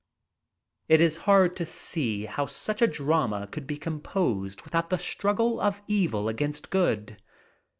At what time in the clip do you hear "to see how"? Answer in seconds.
1.57-2.47